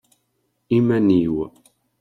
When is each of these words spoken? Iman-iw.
Iman-iw. 0.77 1.37